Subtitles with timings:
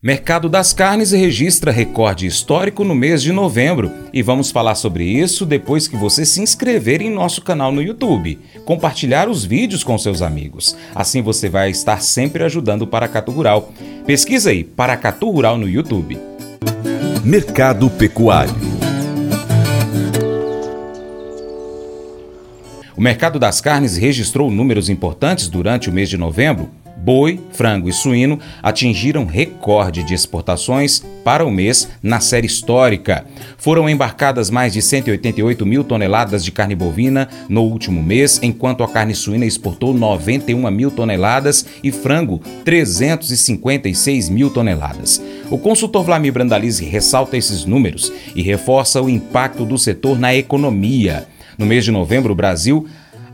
[0.00, 5.44] Mercado das Carnes registra recorde histórico no mês de novembro e vamos falar sobre isso
[5.44, 10.22] depois que você se inscrever em nosso canal no YouTube, compartilhar os vídeos com seus
[10.22, 10.76] amigos.
[10.94, 13.72] Assim você vai estar sempre ajudando o Paracatu Rural.
[14.06, 16.16] Pesquisa aí Paracatu Rural no YouTube.
[17.24, 18.78] Mercado Pecuário
[22.98, 26.68] O mercado das carnes registrou números importantes durante o mês de novembro,
[26.98, 33.24] boi, frango e suíno atingiram recorde de exportações para o mês na série histórica.
[33.56, 38.88] Foram embarcadas mais de 188 mil toneladas de carne bovina no último mês, enquanto a
[38.88, 45.22] carne suína exportou 91 mil toneladas e frango 356 mil toneladas.
[45.50, 51.26] O consultor Vlamir Brandalize ressalta esses números e reforça o impacto do setor na economia.
[51.58, 52.86] No mês de novembro, o Brasil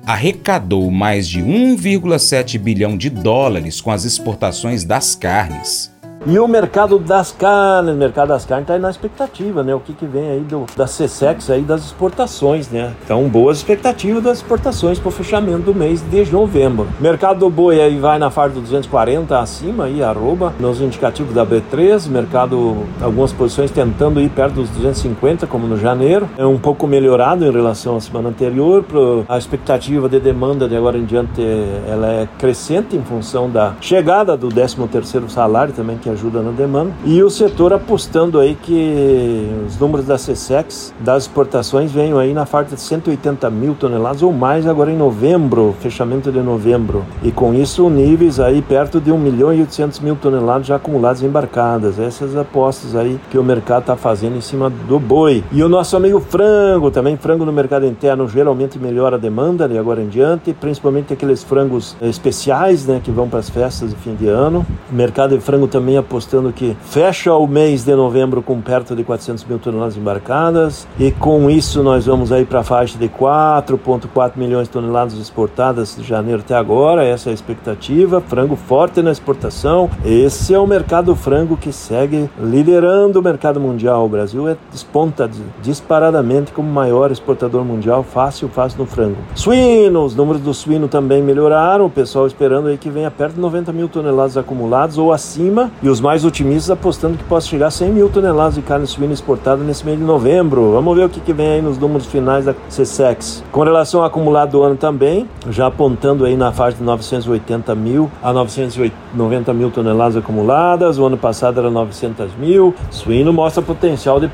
[0.06, 5.93] arrecadou mais de 1,7 bilhão de dólares com as exportações das carnes.
[6.26, 9.74] E o mercado das carnes, o mercado das carnes está aí na expectativa, né?
[9.74, 12.94] O que, que vem aí do, da CSEX aí das exportações, né?
[13.04, 16.88] Então, boas expectativas das exportações para o fechamento do mês de novembro.
[16.98, 21.44] Mercado do boi aí vai na faixa do 240 acima aí, arroba, nos indicativos da
[21.44, 26.26] B3, mercado, algumas posições tentando ir perto dos 250, como no janeiro.
[26.38, 30.74] É um pouco melhorado em relação à semana anterior, pro, a expectativa de demanda de
[30.74, 31.42] agora em diante,
[31.86, 36.40] ela é crescente em função da chegada do 13 terceiro salário também, que é ajuda
[36.40, 36.92] na demanda.
[37.04, 42.46] E o setor apostando aí que os números da CSEX das exportações venham aí na
[42.46, 47.04] faixa de 180 mil toneladas ou mais agora em novembro, fechamento de novembro.
[47.22, 51.22] E com isso níveis aí perto de 1 milhão e 800 mil toneladas já acumuladas
[51.22, 51.98] embarcadas.
[51.98, 55.44] Essas apostas aí que o mercado está fazendo em cima do boi.
[55.52, 59.76] E o nosso amigo frango, também frango no mercado interno geralmente melhora a demanda de
[59.76, 64.14] agora em diante, principalmente aqueles frangos especiais, né, que vão para as festas de fim
[64.14, 64.64] de ano.
[64.90, 69.02] O mercado de frango também apostando que fecha o mês de novembro com perto de
[69.02, 74.32] 400 mil toneladas embarcadas e com isso nós vamos aí para a faixa de 4,4
[74.36, 78.20] milhões de toneladas exportadas de janeiro até agora, essa é a expectativa.
[78.20, 84.04] Frango forte na exportação, esse é o mercado frango que segue liderando o mercado mundial.
[84.04, 85.28] O Brasil é, desponta
[85.62, 89.16] disparadamente como maior exportador mundial, fácil, fácil no frango.
[89.34, 93.40] Suíno, os números do suíno também melhoraram, o pessoal esperando aí que venha perto de
[93.40, 97.90] 90 mil toneladas acumuladas ou acima e mais otimistas apostando que possa chegar a 100
[97.90, 100.72] mil toneladas de carne suína exportada nesse mês de novembro.
[100.72, 103.42] Vamos ver o que, que vem aí nos números finais da CSEX.
[103.50, 108.10] Com relação ao acumulado do ano também, já apontando aí na faixa de 980 mil
[108.22, 110.98] a 990 mil toneladas acumuladas.
[110.98, 112.74] O ano passado era 900 mil.
[112.90, 114.30] Suíno mostra potencial de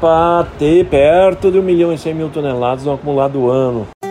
[0.58, 3.86] ter perto de 1 milhão e 100 mil toneladas no acumulado do ano.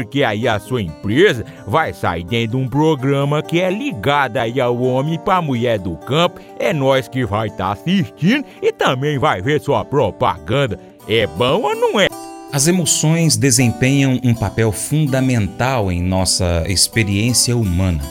[0.00, 4.58] porque aí a sua empresa vai sair dentro de um programa que é ligado aí
[4.58, 6.40] ao homem para mulher do campo.
[6.58, 10.80] É nós que vai estar tá assistindo e também vai ver sua propaganda.
[11.06, 12.06] É bom ou não é?
[12.50, 18.02] As emoções desempenham um papel fundamental em nossa experiência humana.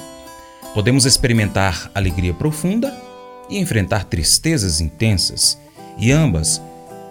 [0.75, 2.95] Podemos experimentar alegria profunda
[3.49, 5.57] e enfrentar tristezas intensas,
[5.97, 6.61] e ambas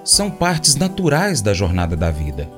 [0.05, 2.49] são partes naturais da jornada da vida.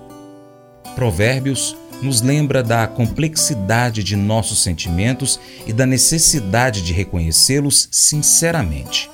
[0.94, 9.10] Provérbios nos lembra da complexidade de nossos sentimentos e da necessidade de reconhecê-los sinceramente.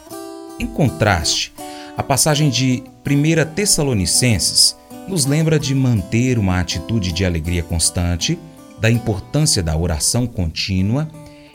[0.58, 1.52] Em contraste,
[1.96, 4.76] a passagem de 1 Tessalonicenses
[5.08, 8.38] nos lembra de manter uma atitude de alegria constante,
[8.80, 11.08] da importância da oração contínua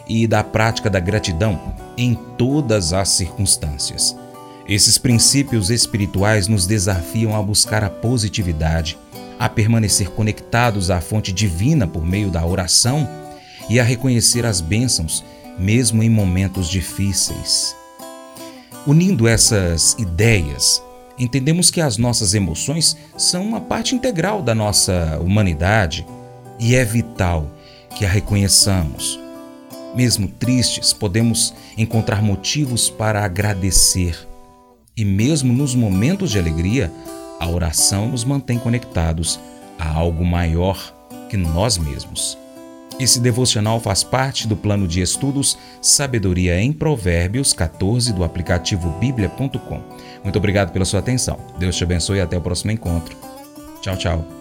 [0.08, 4.16] e da prática da gratidão em todas as circunstâncias.
[4.68, 8.98] Esses princípios espirituais nos desafiam a buscar a positividade,
[9.42, 13.10] a permanecer conectados à fonte divina por meio da oração
[13.68, 15.24] e a reconhecer as bênçãos,
[15.58, 17.76] mesmo em momentos difíceis.
[18.86, 20.80] Unindo essas ideias,
[21.18, 26.06] entendemos que as nossas emoções são uma parte integral da nossa humanidade
[26.60, 27.50] e é vital
[27.98, 29.20] que a reconheçamos.
[29.96, 34.16] Mesmo tristes, podemos encontrar motivos para agradecer.
[34.96, 36.92] E mesmo nos momentos de alegria,
[37.42, 39.40] a oração nos mantém conectados
[39.80, 40.94] a algo maior
[41.28, 42.38] que nós mesmos.
[43.00, 49.82] Esse devocional faz parte do plano de estudos Sabedoria em Provérbios 14 do aplicativo bíblia.com.
[50.24, 51.40] Muito obrigado pela sua atenção.
[51.58, 53.18] Deus te abençoe e até o próximo encontro.
[53.82, 54.41] Tchau, tchau.